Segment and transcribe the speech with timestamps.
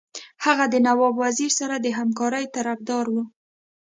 [0.45, 3.23] هغه د نواب وزیر سره د همکارۍ طرفدار وو.